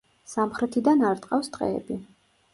[0.29, 2.01] სამხრეთიდან არტყავს ტყეები.